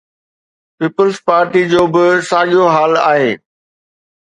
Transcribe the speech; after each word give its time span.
Peoples 0.77 1.15
پارٽيءَ 1.27 1.69
جو 1.73 1.83
به 1.97 2.03
ساڳيو 2.31 2.65
حال 2.77 2.93
آهي. 3.13 3.31